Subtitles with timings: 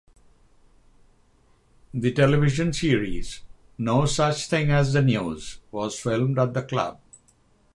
[1.93, 3.41] The television series
[3.77, 6.99] "No Such Thing as the News" was filmed at the club.